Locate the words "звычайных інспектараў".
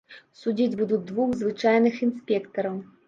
1.41-2.75